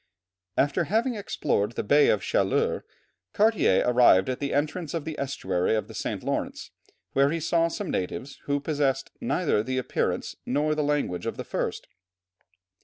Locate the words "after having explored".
0.57-1.73